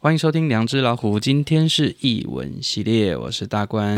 [0.00, 3.96] 欢迎收听《两只老虎》，今天是译文系列，我是大关。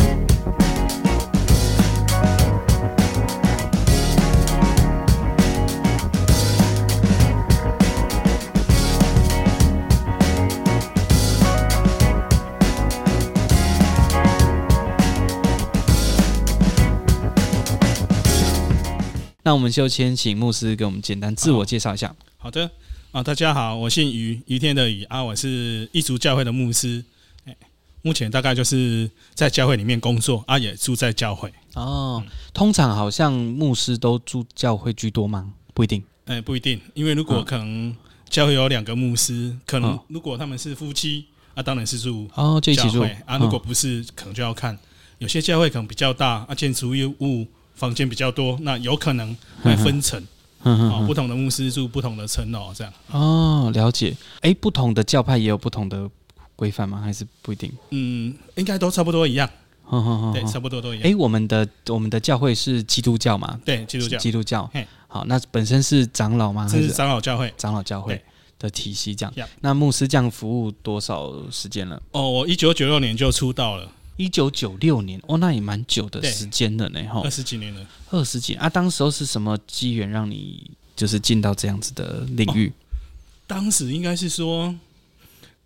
[19.42, 22.16] 那我们就先请牧师给我们简单自我介绍一下。
[22.38, 22.70] 好的。
[23.12, 27.04] 啊，大家好，我姓余，余天的余啊，我是一族教会的牧师，
[27.44, 27.56] 哎
[28.02, 31.52] 目前大概就是在教会里面工作啊，也住在教会。
[31.74, 32.22] 哦，
[32.54, 35.52] 通常好像牧师都住教会居多吗？
[35.74, 37.92] 不一定，哎，不一定，因为如果可能
[38.28, 43.36] 教会有两个牧师，可能如果他们是夫妻啊，当然是住哦，就一起住啊。
[43.38, 44.78] 如果不是，可能就要看
[45.18, 50.24] 有些教会可能比较大啊，建筑物房间比较多，那有可能会分层。
[50.62, 54.16] 哦，不同的牧师住不同的城楼，这样哦，了解。
[54.42, 56.08] 哎，不同的教派也有不同的
[56.54, 57.00] 规范吗？
[57.00, 57.72] 还是不一定？
[57.90, 59.48] 嗯，应该都差不多一样。
[60.32, 61.10] 对，差不多都一样。
[61.10, 63.58] 哎，我们的我们的教会是基督教嘛？
[63.64, 64.18] 对，基督教。
[64.18, 64.70] 基督教。
[65.08, 66.68] 好，那本身是长老吗？
[66.70, 68.22] 这是长老教会，长老教会
[68.58, 69.48] 的体系这样。
[69.60, 72.00] 那牧师这样服务多少时间了？
[72.12, 73.90] 哦，我一九九六年就出道了。
[74.20, 78.68] 一九九六年，哦，那也蛮久的时间了呢，哈，二十几年了，二十几啊！
[78.68, 82.68] 当时候是什么机缘让你就是进到这样子的领域？
[82.68, 82.72] 哦、
[83.46, 84.74] 当时应该是说，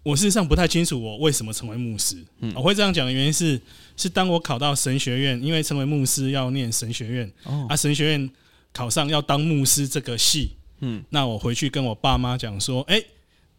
[0.04, 2.16] 我事实上不太清楚我为什么成为牧师。
[2.38, 3.60] 嗯，我会这样讲的原因是，
[3.96, 8.30] 是当我考到神学院，因为成为牧师要念神学院，哦，啊，神学院
[8.72, 13.06] 考上要当牧师这个系，嗯，那我回去跟我爸妈讲说，哎、欸，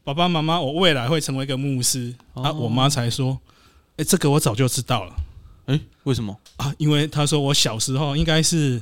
[0.06, 3.38] 爸爸妈妈，我未来会成为一个牧师，哦、啊，我妈才说。
[3.98, 5.16] 哎，这个我早就知道了。
[5.68, 6.74] 哎，为什么啊？
[6.78, 8.80] 因为他说我小时候应该是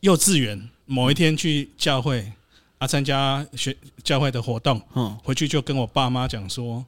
[0.00, 2.30] 幼稚园某一天去教会
[2.78, 6.84] 啊，参加学教会的活动，嗯，回去就跟我爸妈讲说，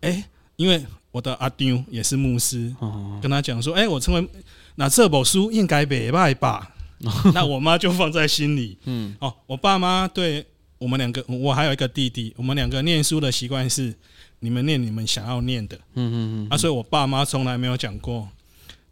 [0.00, 0.24] 哎，
[0.56, 2.74] 因为我的阿丢也是牧师，
[3.22, 4.28] 跟他讲说，哎，我成为
[4.74, 6.72] 那这本书应该没败吧？
[7.34, 10.44] 那我妈就放在心里，嗯，哦，我爸妈对
[10.78, 13.94] 我们两个，我还有一个弟弟，我们两个念书的习惯是。
[14.44, 18.28] 你们念你们想要念的，嗯嗯嗯，啊，所以我爸妈从来没有讲过，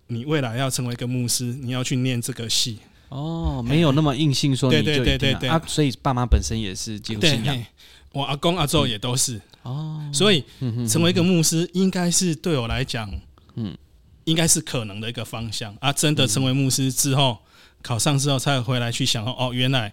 [0.06, 2.78] 你未来要成为一个牧师，你要去念这个系。
[3.10, 5.04] 哦，没有那么硬性说你就一定。
[5.04, 7.62] 对对对对对啊，所以爸妈本身也是基督信仰，
[8.12, 9.38] 我阿公阿祖也都是。
[9.60, 10.42] 哦，所以
[10.88, 13.10] 成为一个牧师，应该是对我来讲，
[13.56, 13.76] 嗯，
[14.24, 15.76] 应该是可能的一个方向。
[15.80, 17.36] 啊，真的成为牧师之后，
[17.82, 19.92] 考上之后才回来去想，哦，原来。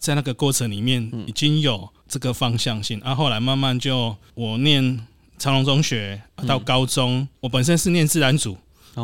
[0.00, 5.06] 在那个过程里面，已经有这个方向性，啊，后来慢慢就我念
[5.38, 8.56] 长隆中学到高中，我本身是念自然组，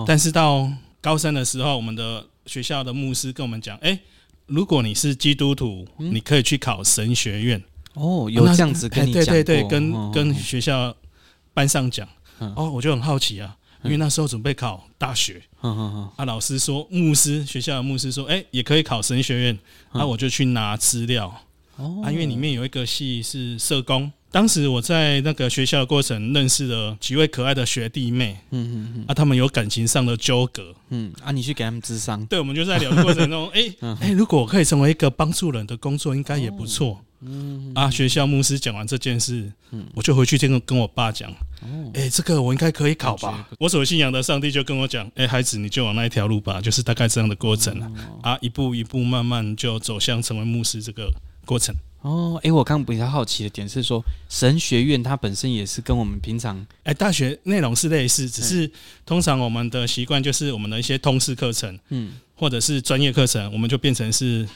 [0.07, 0.69] 但是到
[1.01, 4.01] 高三的时候，我们的学校的牧师跟我们讲，哎，
[4.47, 7.63] 如果你是基督徒，你可以去考神学院。
[7.93, 9.33] 哦，有这样子跟你讲过？
[9.33, 10.95] 对对对，跟跟学校
[11.55, 12.09] 班上讲。
[12.39, 13.57] 哦，我就很好奇啊。
[13.83, 19.59] 因为那时候准备考大学，啊，老师说牧师学校的牧师说，哎，也可以考神学院，
[19.93, 21.29] 那我就去拿资料，
[21.77, 24.11] 啊，因为里面有一个系是社工。
[24.29, 37.03] 当时我在那个学校的过程认识了几位可爱的学弟妹，嗯嗯嗯，啊，他们有感情上的纠葛，嗯，啊，你去给他们咨商，对，我们就在聊的过程中，哎哎，如果我可以成为一个帮助人的工作，应该也不错。
[37.21, 41.31] 嗯啊，学校牧师讲完这件事，嗯，我就回去跟跟我爸讲，
[41.63, 43.49] 哦，哎，这个我应该可以考吧？
[43.59, 47.91] 我所信仰的上帝就跟我讲，哎，孩子，你就往那一条路吧，就是大概这样的过程了
[48.23, 51.11] 啊，一步一步慢慢就走向成为牧师这个
[51.45, 51.75] 过程。
[52.03, 58.71] 哦，哎，我刚刚比较好奇的点是说，神学院它本身也是跟我们平常哎大学内容是类似，只是
[59.05, 64.47] 通常我们的习惯就是我们的一些通识课程，嗯，或者是专业课程，我们就变成是。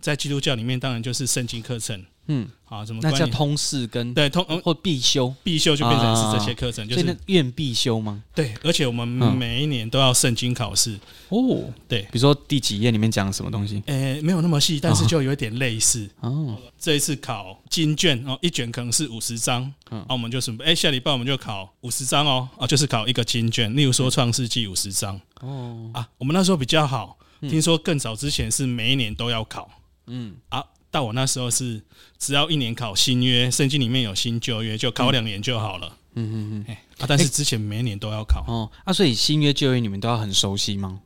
[0.00, 2.04] 在基督教里面，当然就是圣经课程。
[2.28, 8.20] 嗯，好，什么那叫通识跟对通或必修，必修就变成是这些课程，就是院必修吗？
[8.34, 10.98] 对，而且我们每一年都要圣经考试。
[11.28, 13.80] 哦，对，比如说第几页里面讲什么东西？
[13.86, 16.10] 诶，没有那么细，但是就有一点类似。
[16.18, 25.20] 哦，这一次考经卷哦，一卷可能是五十章，那我们就准备，哎，下礼拜我们就考五十章哦，啊，就是考一个经卷，例如说创世纪五十章。
[25.42, 29.70] 哦，啊，我们那时候比较好，听说更早之前是每一年都要考。
[30.06, 31.82] 嗯啊，到我那时候是
[32.18, 35.96] 只要一年考新约，圣经里面有新旧约，就考两年就好了。
[36.14, 36.76] 嗯嗯嗯。
[36.98, 38.44] 啊，但是之前每一年都要考。
[38.46, 41.00] 哦，啊，所以新约旧约你们都要很熟悉吗？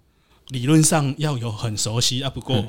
[0.49, 2.65] 理论上要有很熟悉啊，不过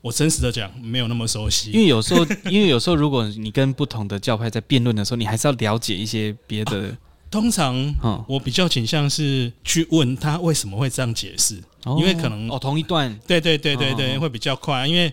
[0.00, 1.70] 我真实的讲，没有那么熟悉。
[1.70, 6.96] 因为有时候， 因为有时候，如果你跟不同的教派在辩论的时候，你还是要了解一些别的。
[7.30, 7.94] 通常，
[8.26, 11.62] 我比较倾向是去问他为什么会这样解释，
[11.98, 15.12] 因为可能哦，同一段，对对对对对，会比较快，因为。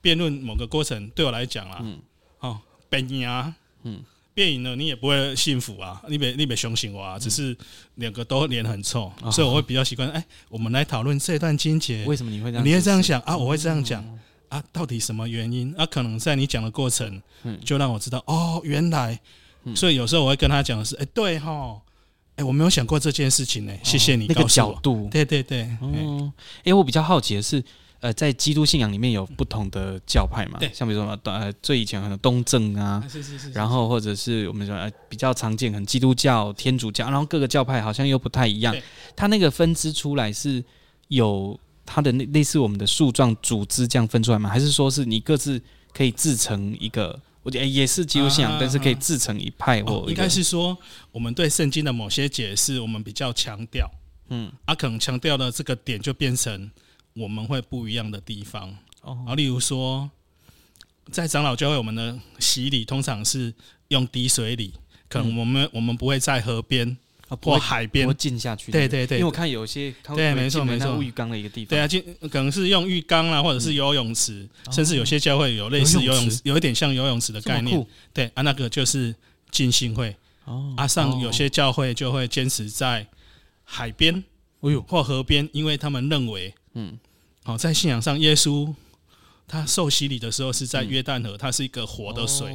[0.00, 1.98] 辩论某个过程对我来讲啦，嗯，
[2.40, 4.02] 哦，变啊，嗯，
[4.34, 7.56] 变赢了，你也不会幸福啊，你别你别相信我啊，只是
[7.94, 10.08] 两个都脸很臭，嗯、所以我会比较习惯。
[10.10, 12.66] 哎、欸，我们来讨论这段经节，为什么你会这样？
[12.66, 13.36] 你会这样想啊？
[13.36, 14.04] 我会这样讲
[14.48, 14.62] 啊？
[14.70, 15.74] 到底什么原因？
[15.76, 17.22] 啊，可能在你讲的过程，
[17.64, 19.18] 就让我知道哦，原来。
[19.74, 21.80] 所以有时候我会跟他讲的是，哎、欸，对哈，
[22.32, 23.80] 哎、欸，我没有想过这件事情呢、欸。
[23.82, 25.08] 谢谢你告诉我、哦、那个角度。
[25.10, 25.62] 对对对。
[25.80, 27.64] 哦，哎、欸，我比较好奇的是。
[28.00, 30.58] 呃，在基督信仰里面有不同的教派嘛？
[30.58, 38.76] 对，像比如说呃，最以前可能东正啊，是是是，然后或者是我们说呃比较常见，可能基督教、天主教，然后各个教派好像又不太一样。
[39.16, 40.62] 它那个分支出来是
[41.08, 44.50] 有它的类类似我们的树状组织这样分出来吗？
[44.50, 45.60] 还是说是你各自
[45.94, 47.18] 可以自成一个？
[47.42, 50.76] 我觉得也是基督信仰，啊、但是可以自成一派或一、哦、应该是说
[51.12, 53.90] 我们对圣经的某些解释，我们比较强调，
[54.28, 56.70] 嗯，啊，可能强调的这个点就变成。
[57.16, 58.76] 我们会不一样的地方。
[59.00, 60.10] 啊，例如说，
[61.10, 63.54] 在长老教会，我们的洗礼通常是
[63.88, 64.72] 用滴水礼，
[65.08, 66.96] 可能我们我们不会在河边
[67.28, 68.12] 啊或海边。
[68.16, 68.72] 浸下去。
[68.72, 71.68] 对对对，因为我看有些对，没错没错，浴缸的一个地方。
[71.68, 77.86] 对啊，就可能是用浴缸啊，或者是游泳池，甚至有些教会有类似游泳池，有一点像游泳池的概念。
[78.12, 79.14] 对啊，那个就是
[79.52, 80.14] 浸信会。
[80.44, 83.06] 哦，啊，上有些教会就会坚持在
[83.62, 84.24] 海边，
[84.60, 86.98] 哎呦，或河边，因为他们认为，嗯。
[87.46, 88.74] 好，在信仰上，耶稣
[89.46, 92.52] 他受洗礼的时候是在约旦河，它是一个活的水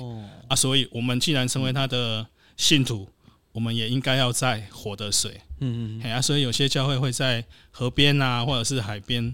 [0.50, 2.28] 啊，所以我们既然成为他的
[2.58, 3.08] 信徒，
[3.54, 5.40] 我们也应该要在活的水。
[5.62, 7.42] 嗯嗯，啊，所以有些教会会在
[7.72, 9.34] 河边啊，或者是海边。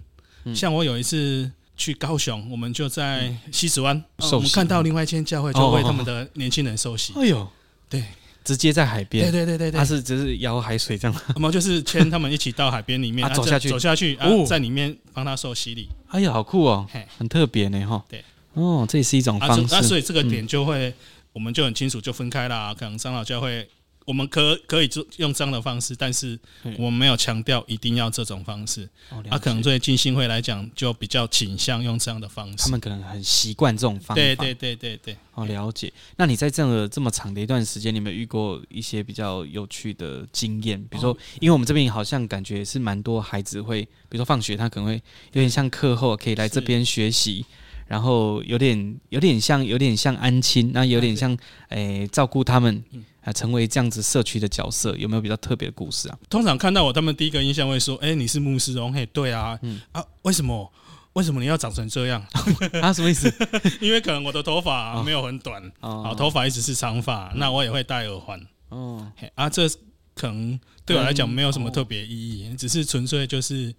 [0.54, 7.14] 像我有一次去高雄，我们就在西子湾，我们看到另外一间教会就为他们的年轻人受洗。
[7.16, 7.50] 哎呦，
[7.90, 8.04] 对。
[8.48, 14.18] 直接在海边，对对对对，他是只是摇海水这样，那么就是牵他们一起到海边里面， 走下去，走下去，
[14.48, 15.90] 在里面帮他受洗礼。
[16.08, 18.02] 哎呀，好酷哦，很特别呢哈。
[18.08, 18.24] 对，
[18.54, 19.76] 哦，这也是一种方式。
[19.76, 20.94] 那所以这个点就会，
[21.34, 23.68] 我们就很清楚就分开了，可能长老教会。
[24.08, 26.40] 我们可可以做用这样的方式，但是
[26.78, 28.88] 我们没有强调一定要这种方式。
[29.30, 32.56] 他、啊、可能对金星会来讲，就比较倾向用这样的方式。
[32.58, 34.16] 他们可能很习惯这种方法。
[34.16, 35.18] 对对对对对。
[35.34, 35.92] 哦，了解。
[36.16, 40.82] 那你在这样的这么长的一段时间，你有没有遇过一些比较有趣的经验？
[40.86, 47.46] 比如说，因为我们这边好像感觉是蛮多孩子会，比如说放学他可能会有点像课后可以来这边学习，
[47.88, 51.32] 然后有点有点像有点像安亲，那有点像
[51.70, 52.84] 诶、欸、照顾他们。
[53.28, 56.18] 啊，成为这样子社区的角色，有没有比较特别的故事啊？
[56.30, 60.72] 通常看到我，他们第一个印象会说：“哎、欸，你是牧师哦。”嘿，对啊，嗯啊，为什么？
[61.12, 62.26] 为什么你要长成这样？
[62.82, 63.30] 啊，什么意思？
[63.82, 68.40] 因为可能我的头发没有很短，哦、啊，头发一直是长发，那我也会戴耳环。
[68.70, 69.06] 哦，
[69.36, 69.68] 啊，这
[70.16, 73.76] 可能对我来讲没有什么特别意义，嗯、只是纯粹就是，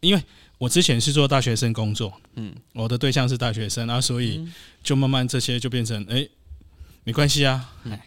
[0.00, 0.22] 因为
[0.60, 4.46] 我之前是做大学生工作，嗯，我的对象是大学生啊，所以
[4.84, 6.30] 就慢慢这些就变成，哎、欸，
[7.02, 7.98] 没关系啊，嗯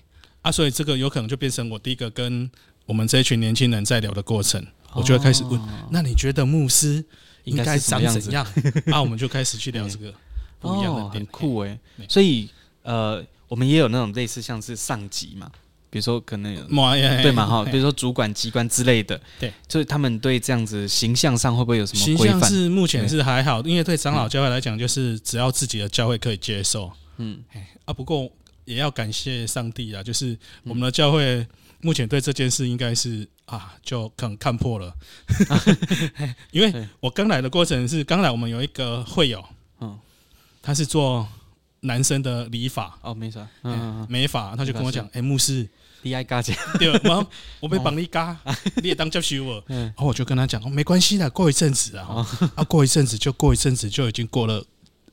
[0.44, 2.48] 啊，所以这个有可能就变成我第一个跟
[2.86, 4.64] 我们这一群年轻人在聊的过程，
[4.94, 5.60] 我就会开始问：
[5.90, 7.04] 那你觉得牧师
[7.46, 8.46] 应该长怎样？
[8.86, 10.14] 那我们就开始去聊这个
[10.60, 11.80] 不一样的点，很酷哎。
[12.08, 12.48] 所以
[12.84, 15.52] 呃，我们也有那种类似像是上级嘛，
[15.94, 16.56] 比如说可能
[17.22, 22.04] 对嘛哈，比如说主管机关之类的，对，就是他们对这样子形象上会不会有什么？
[22.04, 27.44] 形象是目前是还好，因为对长老教会来讲，就是只要自己的教会可以接受，嗯，
[27.86, 28.28] 啊，不过。
[28.66, 30.02] 也要感谢上帝啊！
[30.02, 31.46] 就是我们的教会
[31.82, 34.96] 目前对这件事应该是啊，就可能看破了。
[36.52, 39.44] 因为我刚来的过程是刚来，我们有一个会友，
[39.82, 40.00] 嗯，
[40.62, 41.28] 他是做
[41.82, 45.68] 男生的理法哦，没错，嗯，美法，他就跟我讲，哎，牧师，
[46.04, 47.26] 你爱加钱，对， 吗？
[47.60, 48.38] 我被绑你嘎，
[48.84, 54.64] 你也当教师我，然后我就跟他讲，哦，没关系的，过一阵子啊，啊，过一阵子就过一阵子，就已经过了，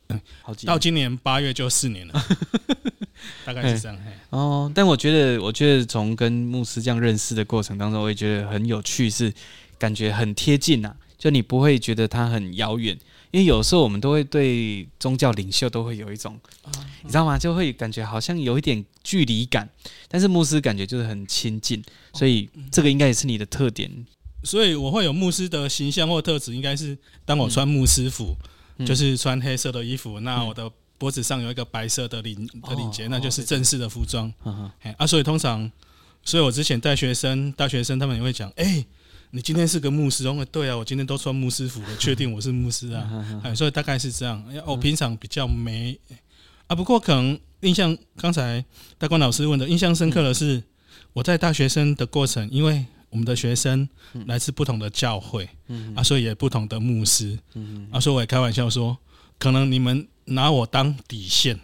[0.08, 0.20] 嗯，
[0.66, 2.14] 到今年八月就四年了。
[3.44, 9.32] 大概是这样嘿哦，但我觉得，我觉得从跟牧师这样认识的过程当中，我也觉得很有趣，是
[9.78, 10.94] 感觉很贴近呐。
[11.18, 12.98] 就你不会觉得他很遥远，
[13.30, 16.38] 因为有时候我们都会对宗教领袖都会有一种，
[17.02, 17.38] 你知道吗？
[17.38, 19.68] 就会感觉好像有一点距离感。
[20.08, 21.82] 但是牧师感觉就是很亲近，
[22.12, 23.90] 所以这个应该也是你的特点。
[24.44, 28.36] 所以我会有牧师的形象或特质，应该是当我穿牧师服，
[28.86, 30.70] 就是穿黑色的衣服，那我的。
[31.00, 34.30] 脖子上有一个白色的领的领结，那就是正式的服装。
[34.98, 35.72] 啊，所以通常，
[36.22, 38.84] 所以我之前带学生，大学生他们也会讲：“哎，
[39.30, 43.08] 你今天是个牧师哦？”对啊，我今天都穿牧师服了，确定我是牧师啊。
[43.44, 44.44] 哎，所以大概是这样。
[44.66, 45.98] 我平常比较没
[46.66, 48.64] 啊，不过可能印象刚才
[48.98, 50.62] 大官老师问的，印象深刻的是
[51.12, 53.88] 我在大学生的过程，因为我们的学生
[54.26, 55.48] 来自不同的教会，
[55.94, 57.38] 啊，所以也不同的牧师，
[57.90, 58.98] 啊，所以我也开玩笑说，
[59.38, 60.06] 可能你们。
[60.26, 61.58] 拿我当底线，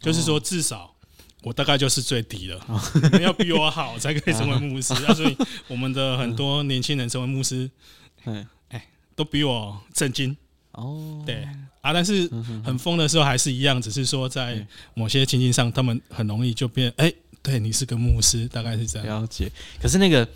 [0.00, 0.95] 就是说至少
[1.42, 2.60] 我大概就是最低了，
[3.02, 5.14] 你们要比我好 才可以成为牧师啊！
[5.14, 5.36] 所以
[5.68, 7.70] 我们的很多年轻人成为牧师，
[8.68, 10.36] 哎，都比我震惊
[10.72, 11.22] 哦。
[11.24, 11.46] 对
[11.82, 12.28] 啊，但是
[12.64, 17.12] 很疯的时候还是一样，只是说在某些情境上，他们很容易就变哎，
[17.42, 19.22] 对你是个牧师，大概是这样。
[19.22, 19.48] 了解。
[19.80, 20.28] 可是那个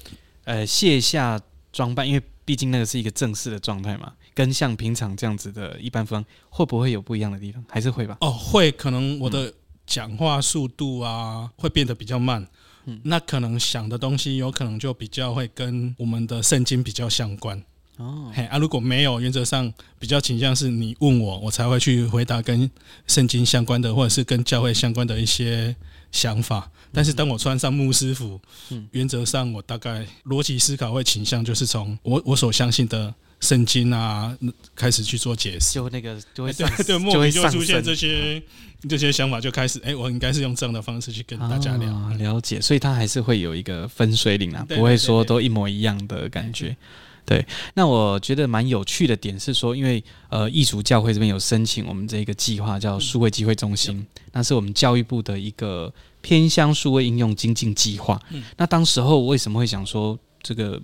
[0.44, 1.40] 呃卸下
[1.72, 7.64] 装扮，因为毕竟那个是一个正式的状态嘛，跟像平常这样子的一般服装，会不会有不一样的地方？
[7.68, 8.16] 还是会吧？
[8.20, 9.52] 哦，会，可能我的。
[9.90, 12.46] 讲话速度啊，会变得比较慢，
[12.84, 17.60] 嗯，那可能想的东西有可能就比较会跟我们的圣经比较相关
[17.96, 18.30] 哦。
[18.32, 22.70] 嘿啊，如果没有，原则上比较倾向是你问我，我才会去回答跟
[23.08, 25.74] 圣经相关的，或者是跟教会相关的一些
[26.12, 26.70] 想法。
[26.92, 33.12] 但是当我穿上牧师服，嗯，原则上我大概逻辑思考会倾向就是从我我所相信的。
[33.40, 34.36] 圣经啊，
[34.74, 38.42] 开始去做解释，就那个就会对对，莫名就出现这些
[38.88, 46.76] 这些想法，就开始哎、欸，我应该是用这样的方式去跟大家聊、哦、了解，所以他还是会有一个分水岭啊，不会说都一模一样的感觉。
[47.24, 58.20] 对，那我觉得蛮有趣的点是说，因为呃，艺术教会这边有申请我们这一个计划叫数位机会中心，那是我们教育部的一个偏向数位应用精进计划。
[58.56, 60.80] 那当时候为什么会想说这个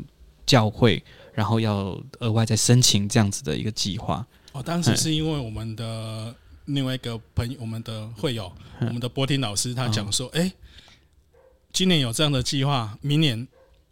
[0.47, 1.03] 教会？
[1.37, 4.27] 然后要额外再申请这样子的一个计划。
[4.53, 8.51] 哦，当时是因为我们的另外一个朋友，我们的会友，
[8.81, 10.51] 我们的波汀老师，他讲说，哎，
[11.75, 13.47] 今年有这样的计划，明年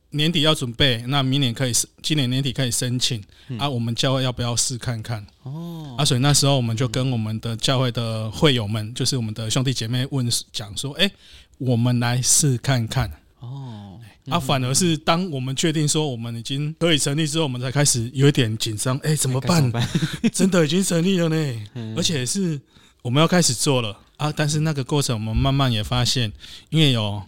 [0.09, 1.73] 年底要准备，那明年可以，
[2.03, 3.23] 今年年底可以申请，
[3.59, 5.27] 啊，我们教会要不要试看看？
[5.43, 11.11] 哦，啊，所以那时候我们就跟我们的教会的会友们，就是我们的兄弟姐妹问讲说，哎，
[11.59, 13.13] 我们来试看看。
[13.41, 13.94] 哦。
[14.31, 18.97] 啊，反而是当我们确定说我们已经可以成立之后，我们才开始有一点紧张。
[18.99, 19.71] 哎，怎么办？
[20.33, 22.59] 真的已经成立了呢，而且是
[23.03, 24.33] 我们要开始做了啊！
[24.35, 26.33] 但是那个过程，我们慢慢也发现，
[26.71, 27.23] 因为有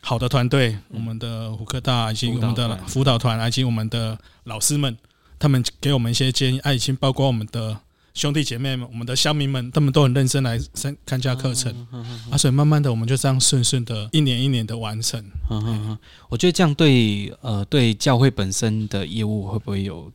[0.00, 4.96] 好的团队，我们的胡科大以及我们的辅导团，以及我们的老师们，
[5.38, 7.80] 他们给我们一些建议，啊，已经包括我们的。
[8.14, 11.74] 兄弟姐妹们，我们的乡民们，他们都很认真来参参加课程，
[12.30, 15.22] 啊，所以慢慢的我们就这样顺顺的，一年一年的完成。
[16.28, 20.10] 我觉得这样对呃对教会本身的业务会不会有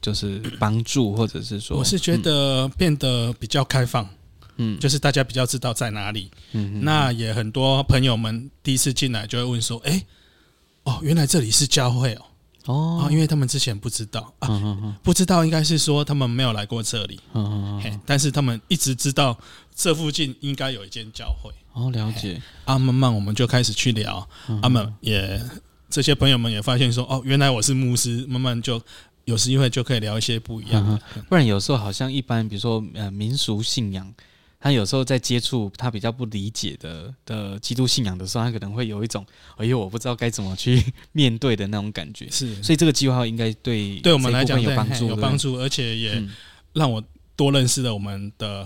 [0.00, 4.08] 就是帮助，或者是说，我是觉得变得比较开放，
[4.56, 10.02] 嗯，就是大家比较知道在哪里，嗯，那也很多朋友们第一次进来就会问说，哎，
[10.84, 12.22] 哦，原来这里是教会哦。
[12.66, 17.20] 哦，因为他们之前不知道啊，不知道应该是说他们没有来过这里，
[17.82, 19.36] 嘿，但是他们一直知道
[19.74, 21.50] 这附近应该有一间教会。
[21.72, 22.40] 哦，了解。
[22.64, 24.28] 啊，慢慢我们就开始去聊，
[24.62, 25.40] 他们也
[25.90, 28.80] 这些朋友们也发现说，哦，原来我是牧师，慢慢就
[29.24, 31.00] 有时机会就可以聊一些不一样。
[31.28, 34.12] 不然有时候好像一般，比如说呃民俗信仰。
[34.62, 39.26] 他有时候在接触他比较不理解的的基督信仰的时候，他可能会有一种
[39.56, 42.30] 哎呦，我不知道该怎么去面对的那种感觉。
[42.30, 46.22] 是，所以这个计划应该对对我们来讲有帮助，有帮助，而且也
[46.72, 47.02] 让我
[47.34, 48.64] 多认识了我们的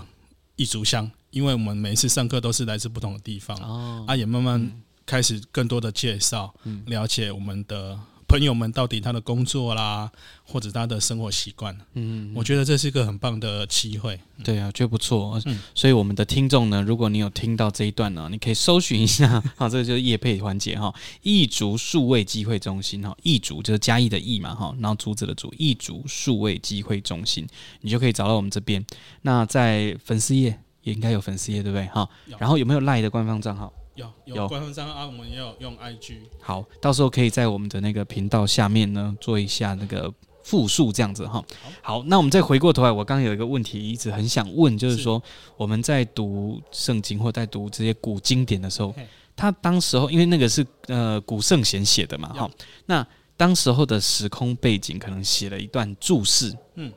[0.55, 4.71] 异族乡，因为我们每一次上课都是来自不同的地方，哦，啊，也慢慢
[5.03, 6.53] 开始更多的介绍，
[6.85, 7.99] 了解我们的。
[8.27, 10.11] 朋友们，到底他的工作啦，
[10.43, 14.19] 或者他的生活习惯，嗯，我觉得这是一个很棒的机会。
[14.43, 15.41] 对啊，觉得不错。
[15.45, 20.93] 嗯，所以我们的听众呢，如果你有听到这一段呢，你可以搜寻一下， 好，这个就是业配环节哈。
[21.21, 27.47] 异族数位机会中心哈，异族就是嘉义的易嘛哈，然后竹子的竹，异族数位机会中心，
[27.81, 28.85] 你就可以找到我们这边。
[29.21, 31.85] 那在粉丝页也应该有粉丝页，对不对？
[31.87, 32.07] 哈，
[32.37, 33.71] 然后有没有赖的官方账号？
[33.97, 36.17] 有有官方账号啊，我们也有用 IG。
[36.39, 40.13] 好，到时候可以在我们的那个频道下面呢做一下那个
[40.43, 41.43] 复述，这样子哈。
[41.81, 45.21] 好，那我们再回过头来，我刚刚有一个问题一直很想问，就是说
[45.57, 48.93] 我们在读圣经或在读这些古经典的时候，
[49.35, 52.49] 他当时候因为那个是呃古圣贤写的嘛哈，
[52.85, 56.93] 那当时候的时空背景可能写了一段注释，嗯，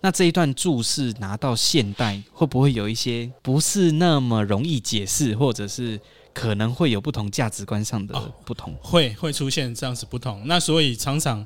[0.00, 6.00] 那这一段注释拿到现代会不会有一些不是那么容易解释，或者是？
[6.34, 10.42] 可能会有不同价值观上的不同，哦、会会出现这样子不同。
[10.46, 11.44] 那所以常常，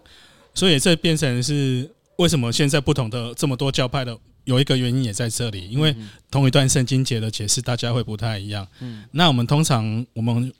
[0.54, 5.94] 所以这变成是为什么现在不同的这么多教派的有一个原因也在这里，因为
[6.30, 8.66] 同一段圣经节的解释大家会不太一样。
[8.80, 10.52] 嗯，那我们通常我们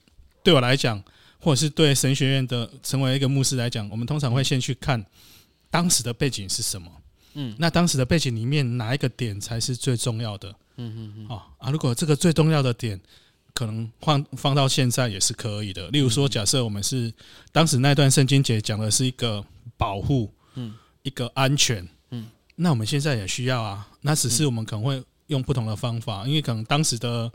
[0.42, 1.02] 对我来讲，
[1.40, 5.04] 或者是对神学院的成为一个牧师来讲，我们通常会先去看
[5.70, 6.90] 当时的背景是什么。
[7.34, 10.48] 嗯，那当时的背景里面哪一个点才是最重要的？
[10.76, 11.26] 嗯嗯嗯。
[11.28, 13.00] 哦啊，如果这个最重要的点。
[13.56, 15.88] 可能放放到现在也是可以的。
[15.88, 17.10] 例如说，假设我们是
[17.52, 19.42] 当时那段圣经节讲的是一个
[19.78, 23.88] 保护，嗯，一个安全，嗯，那我们现在也需要啊。
[24.02, 27.32] 那只是我们可能会用不同的方法，因为可能当时的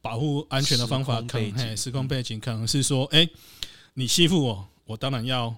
[0.00, 3.30] 保护安全的方法，可能嘿，时空背景可能是说，哎、欸，
[3.92, 5.54] 你欺负我，我当然要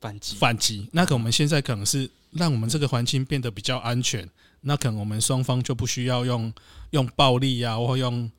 [0.00, 0.88] 反击反击。
[0.92, 6.54] 那可我们现在可能是让我们这个环境变得比较安全，那可能我们双方就不需要用
[6.90, 8.30] 用暴力呀、啊，或用。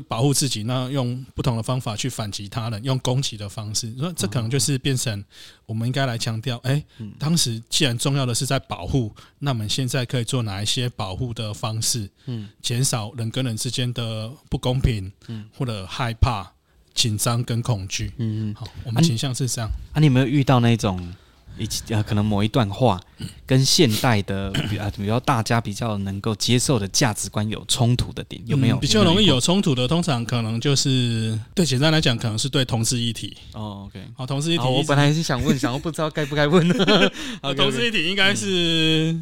[0.00, 5.24] 保护自己，那用不同的方法去反击他人，用攻击的方式，说这可能就是变成
[5.66, 6.82] 我们应该来强调，哎，
[7.18, 12.10] 当时既然重要的是在保护，那我们现在可以做哪一些保护的方式？
[12.26, 16.52] 嗯，减少人跟人之间的不公平，嗯，或者害怕、
[16.94, 18.12] 紧张跟恐惧。
[18.18, 19.70] 嗯嗯，好，我们倾向是这样。
[19.92, 21.14] 啊，你有没有遇到那种？
[21.58, 23.00] 以及呃，可能某一段话
[23.46, 28.76] 跟现代的啊，比较大家比较能够接受的价值观有冲突的点，有没有？
[28.78, 33.36] 比较容易有冲突的，通常可能就是对简单来讲，可能是对同事议题。
[33.52, 36.68] 哦，OK，好，同事议题，我本来是想问，想我不知道该不该问。
[37.56, 39.18] 同事议题应该是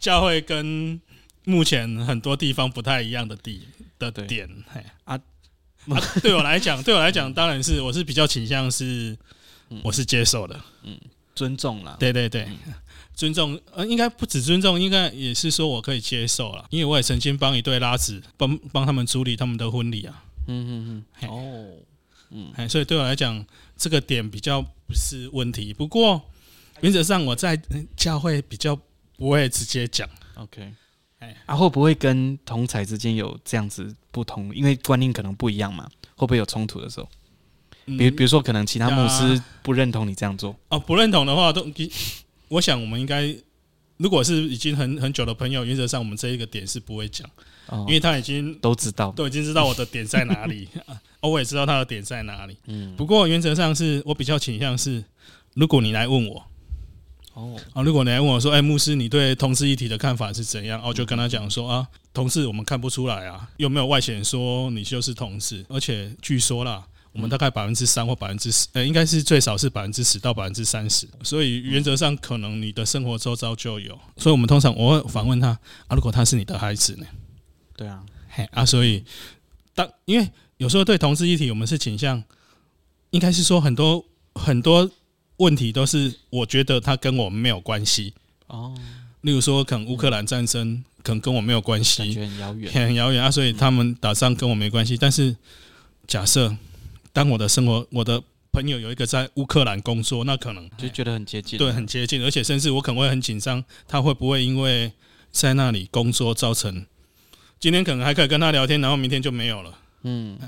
[0.00, 1.00] 教会跟
[1.44, 3.62] 目前很多地方不太一样的地
[3.98, 4.48] 的点。
[4.72, 5.16] 嘿啊，
[6.20, 9.16] 对我来讲，对我来讲，当然是我是比较倾向是
[9.84, 10.98] 我是接受的，嗯。
[11.36, 12.48] 尊重了，对对对，
[13.14, 21.68] 尊重呃，应该不止尊重，应该也是说我可以接受了，因为我也曾经帮一对拉子帮帮他们处理他们的婚礼啊，嗯嗯嗯，哦，
[22.30, 23.44] 嗯，所以对我来讲，
[23.76, 25.74] 这个点比较不是问题。
[25.74, 26.20] 不过
[26.80, 27.60] 原则上我在
[27.96, 28.74] 教会比较
[29.16, 30.72] 不会直接讲，OK，
[31.18, 34.54] 哎，啊会不会跟同才之间有这样子不同？
[34.54, 37.08] 因为观念可能不一样嘛，会不会有冲突的时候？
[37.86, 41.64] 比比如说，可能其他牧师不认同你这样做、嗯、哦，不认同的话，都
[42.48, 43.32] 我想我们应该，
[43.96, 47.28] 如果是已经很很久的朋友，原则上我们这一个点是不会讲，
[47.66, 50.68] 哦、因为他已经都知道，都已经知道我的点在哪里，
[51.22, 52.56] 哦，我也知道他的点在哪里。
[52.66, 55.04] 嗯，不过原则上是我比较倾向是，
[55.54, 56.44] 如果你来问我，
[57.34, 60.82] 哦，啊，如果你来问我说，哎，牧师，你对同事议题的看法是怎样？
[60.84, 65.64] 我就跟他讲说啊，同事我们看不出来啊，有没有外显说你就是同事？
[65.68, 66.84] 而且据说啦。
[67.16, 73.98] 我们大概百分之三或百分之十，呃，应该是最少是百分之十到百分之三十，所以原则上可能你的生活周遭就有。
[74.18, 75.48] 所以我们通常我会反问他
[75.88, 77.06] 啊，如果他是你的孩子呢？
[77.74, 79.02] 对啊，嘿啊，所以
[79.74, 82.22] 当因为有时候对同志议题，我们是倾向，
[83.12, 84.90] 应该是说很多很多
[85.38, 88.12] 问题都是我觉得他跟我们没有关系
[88.48, 88.78] 哦。
[89.22, 94.98] 例如说，可能乌克兰战争可能跟我没有关系，很遥远，很遥远啊，所以他们打仗跟我没关系。
[94.98, 95.34] 但是
[96.06, 96.54] 假设。
[97.16, 104.92] 当我的生活，我的朋友有一个在乌克兰工作，那可能就觉得很接近，对，很接近，而且甚至我可能会很紧张，他会不会因为
[105.30, 106.84] 在那里工作造成
[107.58, 110.38] 今天可能还可以跟他聊天，然后明天就没有了，嗯，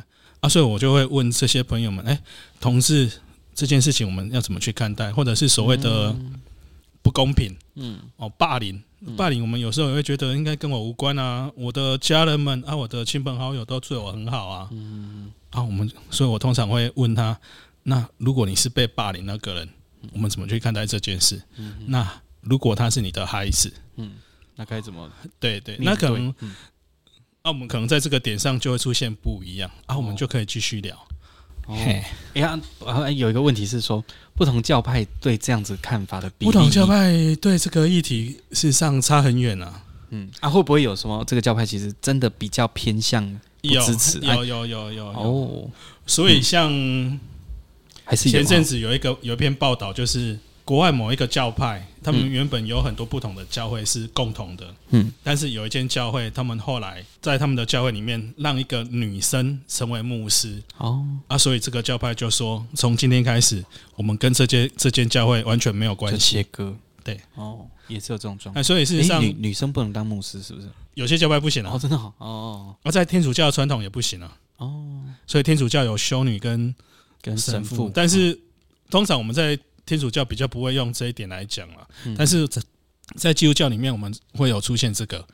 [0.41, 2.21] 啊，所以我就会问这些朋友们，哎，
[2.61, 3.11] 同事
[3.55, 6.15] 这件事情我们要怎么去看待，或者是所谓的
[7.01, 8.79] 不公平，嗯，哦，霸凌，
[9.17, 15.33] 霸凌，我们有时候也会觉得应该跟我无关啊，我的家人们啊，我的亲朋好友都对我很好啊，嗯。
[15.51, 17.39] 啊，我们，所以我通常会问他：
[17.83, 19.69] 那如果你是被霸凌那个人，
[20.13, 21.43] 我们怎么去看待这件事？
[21.57, 24.13] 嗯、那如果他是你的孩子，嗯，
[24.57, 25.11] 那该怎么？
[25.41, 26.55] 对对，那可能，嗯、
[27.43, 30.95] 啊，我们可能在这个点上就会出现不一样，啊，我们就可以继续聊。
[31.67, 32.59] 哦，哎呀，
[33.17, 39.85] 有一个问题是说，不同教派对这样子看法的比例，不同教派对这个议题事实上差很远啊。
[40.11, 43.41] 嗯，啊，会不会有什么这个教派其实真的比较偏向？
[43.63, 45.71] 有支持，有有有有哦，
[46.07, 46.71] 所以像
[48.05, 63.65] 还是前阵子有一个有一篇报道，就是国外某一个教派，他们原本有很多不同的教会是共同的，嗯，但是有一间教会，他们后来在他们的教会里面让一个女生成为牧师，哦，啊，所以这个教派就说，从今天开始，
[63.97, 66.77] 我们跟这间这间教会完全没有关系，切割，
[67.09, 70.69] 对，哦，也是有这种状况，啊，所以事实上，女女生不能当牧师，是不是？
[70.93, 72.77] 有些教派不行了，哦，真的好哦。
[72.83, 75.03] 而在天主教的传统也不行了，哦。
[75.27, 76.75] 所以天主教有修女跟
[77.23, 78.39] 跟神父，但是
[78.91, 81.89] 通常我们在天主教比较不会用这一点来讲了。
[82.15, 82.63] 但是在
[83.17, 85.27] 在基督教里面，我们会有出现这个，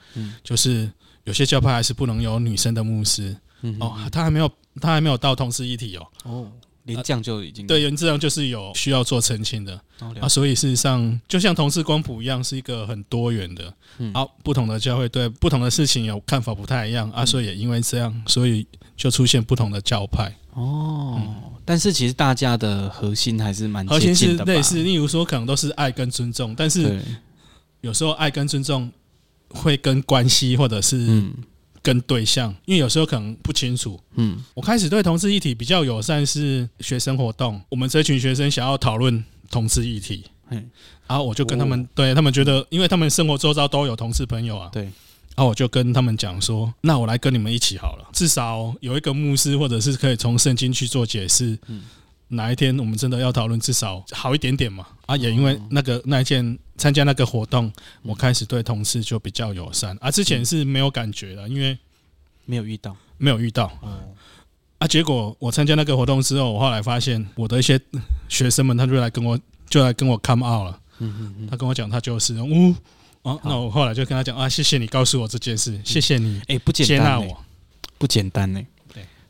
[0.44, 0.88] 就是
[1.24, 3.37] 有些教派还是不能有女生的牧师。
[3.80, 4.48] 哦，他还没有，
[4.80, 6.06] 他还没有到同志议题哦。
[6.22, 6.52] 哦。
[6.84, 9.80] 连这样就已经对，连这样就是有需要做澄清的
[10.20, 13.72] 啊，所以事实上就像同志光谱一样，是一个很多元的。
[14.12, 18.66] 好，不同的教会对不同的事情有看法不太一样啊，所以也因为这样，所以
[18.96, 20.34] 就出现不同的教派。
[20.52, 21.20] 哦，
[21.64, 27.00] 但是其实大家的核心还是蛮核心是类似，例如说可能都是爱跟尊重，但是
[27.80, 28.92] 有时候爱跟尊重
[29.48, 31.22] 会跟关系或者是。
[31.84, 34.00] 跟对象，因为有时候可能不清楚。
[34.14, 40.70] 嗯，我开始对同志议题比较友善是学生活动，我们这群学生想要讨论同志议题，嗯，
[41.06, 51.58] 然后我就跟他们，对他们觉得，因为他们生活周遭都有同事朋友啊，对，然后我就跟他们讲说，那我来跟你们一起好了，至少有一个牧师，或者是可以从圣经去做解释。
[51.68, 51.82] 嗯，
[52.28, 54.87] 哪一天我们真的要讨论，至少好一点点嘛。
[55.06, 59.96] 啊，也因为那个那一件参加那个活动，我开始对同事就比较友善。
[60.00, 61.78] 啊，之前是没有感觉的，因为
[62.44, 63.70] 没有遇到，没有遇到。
[63.82, 63.90] 嗯。
[64.78, 67.80] 啊，结果我参加那个活动之后，我后来发现我的一些
[68.28, 70.80] 学生们，他就来跟我，就来跟我 come out 了。
[70.98, 71.46] 嗯嗯嗯。
[71.48, 72.74] 他跟我讲，他就是，呜。
[73.22, 77.42] 哦，那我后来就跟他讲啊，谢谢你告诉我这件事，谢谢你，哎，不简单，我
[77.96, 78.60] 不简单呢。
[78.60, 78.66] 对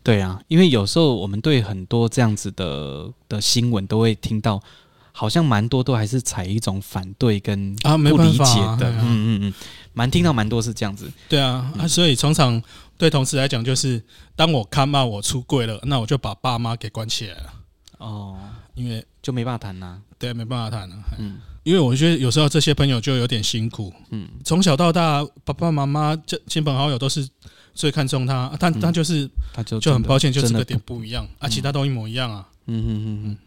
[0.05, 4.63] 对啊，因为有时候我们对很多这样子的的新闻都会听到，
[5.11, 9.55] 好像蛮多都还是采一种反对跟啊不理解的，嗯嗯嗯，
[9.95, 11.11] 蛮听到蛮多是这样子。
[11.29, 12.63] 对啊，啊，所以通常
[12.99, 14.01] 对同事来讲，就是
[14.37, 17.55] 当我看骂我出柜了，那我就把爸妈给关起来了。
[17.97, 18.37] 哦，
[18.75, 21.39] 因为就没办法谈呐，对，没办法谈了，嗯。
[21.63, 27.27] 因为我觉得有时候这些朋友就有点辛苦，嗯，从小到大，爸爸妈妈、这亲朋好友都是
[27.75, 33.39] 最看中他，他他就是，他就就很抱歉，就这个点不一样啊，其他都一模一样啊，嗯嗯嗯嗯，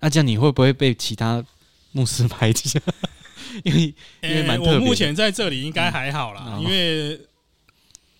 [0.00, 1.44] 那这样你会不会被其他
[1.92, 2.80] 牧师排挤？
[3.64, 7.20] 因为因为我目前在这里应该还好啦，因为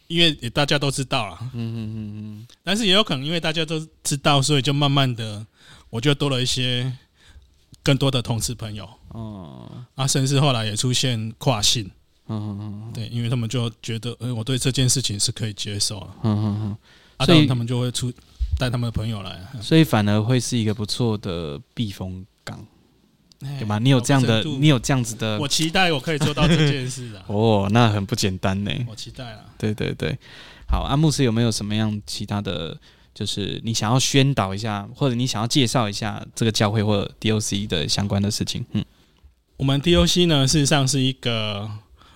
[0.07, 5.47] 因为大家都知道了，嗯嗯嗯嗯，但是也有可能因为大家都知道，所以就慢慢的，
[5.91, 6.93] 我就多了一些。
[7.83, 11.89] 更多的同事朋友，哦，啊，甚至后来也出现跨性，
[12.29, 16.77] 嗯嗯嗯对，因为他们就觉得，哎，我对这件事情是可以接受，嗯嗯
[17.19, 18.13] 嗯，所以他们就会出
[18.59, 22.65] 带他们的朋友来，所以反而会是一个不错的避风港，
[23.41, 23.79] 对吧？
[23.79, 27.25] 你有这样的，你有这样子的，我期待我可以做到这件事啊！
[27.29, 30.19] 哦，那很不简单呢，我期待了，对对对，
[30.69, 32.79] 好，阿牧师有没有什么样其他的？
[33.17, 38.63] 就是你想要宣导一下，或者你想要介绍一下这个教会或者 DOC 的相关的事情。
[38.73, 38.85] 嗯，
[39.57, 41.67] 我们 DOC 呢，事实上是一个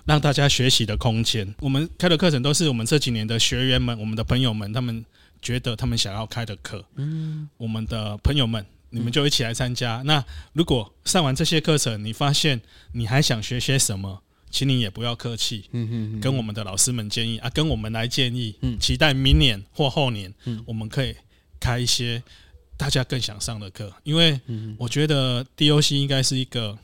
[0.05, 1.53] 让大家学习的空间。
[1.59, 5.05] 我们开的课程都是我们这几年的学员们、我们的朋友们，他们
[5.41, 6.83] 觉得他们想要开的课。
[6.95, 10.01] 嗯，我们的朋友们，你们就一起来参加。
[10.05, 12.61] 那如果上完这些课程，你发现
[12.93, 14.21] 你还想学些什么？
[14.49, 21.15] 请你也不要客气，嗯嗯跟我们的老师们建议啊，跟我们来建议，嗯期待明年或后年，嗯我们可以
[21.57, 22.21] 开一些
[22.75, 24.37] 大家更想上的课，因为
[24.77, 26.77] 我觉得 DOC 应该是一个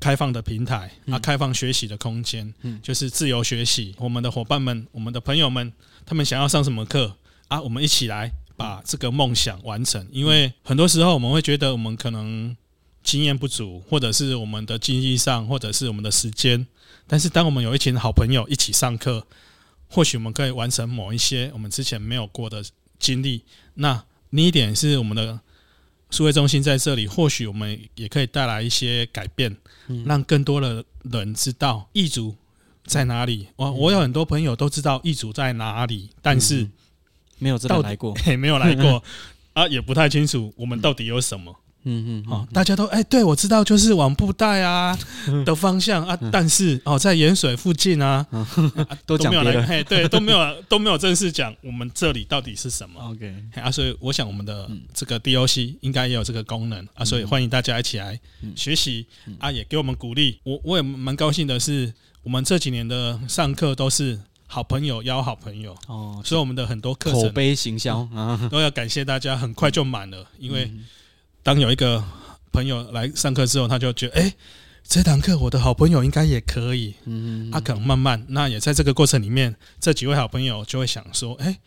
[0.00, 3.94] 开放的平台啊，开放学习的空间，嗯就是自由学习。
[3.98, 5.72] 我们的伙伴们，我们的朋友们，
[6.04, 7.14] 他们想要上什么课
[7.48, 10.08] 啊，我们一起来把这个梦想完成。
[10.10, 12.56] 因为很多时候我们会觉得我们可能。
[13.02, 16.66] 经验不足，或者是我们的经济上，或者是我们的时间。
[17.06, 19.26] 但是，当我们有一群好朋友一起上课，
[19.88, 22.62] 或许我们可以完成某一些我们之前没有过的
[22.98, 23.42] 经历。
[23.72, 25.40] 那另一点是，我们的
[26.10, 29.56] 数位中心在这里，或许我们也可以带来一些改变，
[30.04, 32.34] 让更多的人知道异族
[32.84, 33.48] 在哪里。
[33.56, 36.68] 我我有很多朋友都知道异族在哪里，但是
[37.38, 39.02] 没有真的来过， 没有来过。
[39.54, 41.54] 啊，也不太清楚我们到底有什么。
[41.84, 44.98] 嗯嗯，好，大家都哎，对我知道，就是往布袋啊
[45.46, 48.26] 的方向啊，但是哦，在盐水附近啊，
[49.06, 53.00] 都讲没有来，嘿，对，都没有都没有正式讲我们这里到底是什么。
[53.10, 58.20] OK，啊，所以我想我们的这个 DOC 应该也有这个功能啊，所以欢迎大家一起来
[58.54, 59.06] 学习
[59.38, 60.38] 啊，也给我们鼓励。
[60.42, 61.90] 我我也蛮高兴的是，
[62.22, 70.70] 我们这几年的上课都是好朋友邀好朋友哦，所以我们的很多课程口碑行销啊，都要感谢大家，很快就满了，因为。
[71.42, 72.02] 当有一个
[72.52, 74.34] 朋友来上课之后，他就觉得，哎、欸，
[74.84, 76.94] 这堂课我的好朋友应该也可以。
[77.04, 81.58] 嗯，他可能慢慢，那也在这个过程里面，这几位好朋友就会想说，哎、欸，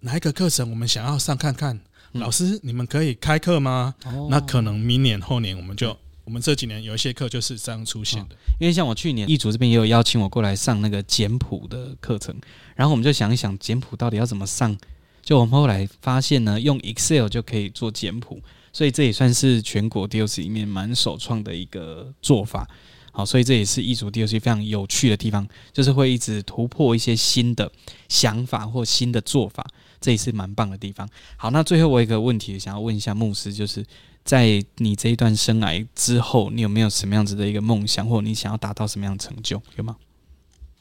[0.00, 1.80] 哪一个课程我们想要上看看？
[2.12, 3.94] 老师，你们可以开课吗？
[4.28, 8.34] 那可能明年后年我们就，我们这几年有一些课就是这样出现的。
[8.58, 12.34] 因为像我去年异族这边也有邀请我过来上那个简谱的课程，
[12.74, 14.76] 然后我们就想一想简谱到底要怎么上，
[15.22, 18.40] 就我们后来发现呢，用 Excel 就可以做简谱。
[18.72, 22.68] 所以这也算是全国 DOC 里面蛮首创的一个做法，
[23.12, 27.70] 好，所以这也是异族 DOC 非常有趣的地方，就是会一直突破一些新的
[28.08, 29.66] 想法或新的做法，
[30.00, 31.08] 这也是蛮棒的地方。
[31.36, 33.84] 好，那最后我有一个问题想要问一下牧师，就是
[34.24, 39.96] 在你这一段生来之后，你有没有什么样子的一个梦想，或你想要达到什么样的成就，有吗？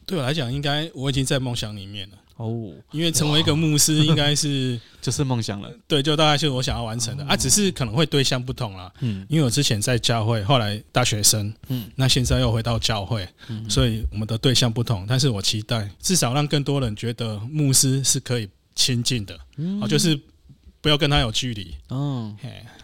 [0.06, 2.18] 对我来讲，应该我已经在梦想里面了。
[2.40, 7.26] 哦，因为成为一个牧师应该是 就是梦想了，对，就大概就是我想要完成的。
[7.26, 8.90] 啊，只是可能会对象不同啦。
[9.02, 19.38] 嗯，因为我之前在教会，后来大学生，嗯，那现在又回到教会，嗯，所以我们的对象不同，但是我期待至少让更多人觉得牧师是可以亲近的，
[19.82, 20.18] 哦，就是
[20.80, 21.76] 不要跟他有距离。
[21.90, 22.34] 哦，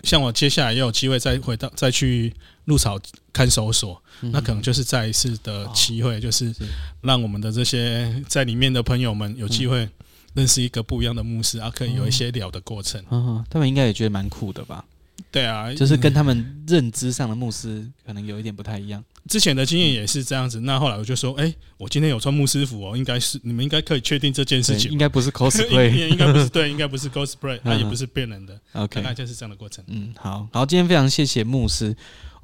[0.04, 2.34] 像我接下来也有机会再回到再去
[2.66, 3.00] 鹿草
[3.32, 6.54] 看守所，那可能就是再一次的机会，就是
[7.02, 9.88] 让我们的这些在里面的朋友们有机会
[10.34, 13.04] 认识一个不一样的牧师啊，可以有一些聊的过程。
[13.10, 14.84] 嗯，他们应该也觉得蛮酷的吧？
[15.32, 19.04] 对啊，就是跟他们认知上的牧师可能有一点不太一样。
[19.28, 28.60] 之前的经验也是这样子，那后来我就说，哎、欸，我今天有穿牧师服哦，应该是你们应该可以确定这件事情，应该不是 cosplay，应该不是对，应该不是 cosplay， 它 也不是骗人的。
[28.74, 29.84] OK，大概就是这样的过程。
[29.88, 31.96] 嗯，好，好，今天非常谢谢牧师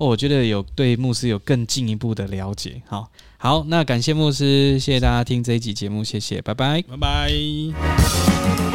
[0.02, 2.82] 哦，我觉得有对牧师有更进一步的了解。
[2.88, 8.71] 好，好，那感谢牧师，谢谢大家听这一集节目，谢谢，拜拜，拜拜。